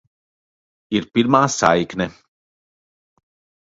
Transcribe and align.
Ir 1.01 1.05
pirmā 1.19 1.43
saikne. 1.59 2.11